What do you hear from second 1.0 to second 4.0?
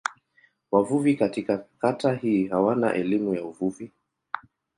katika kata hii hawana elimu ya uvuvi.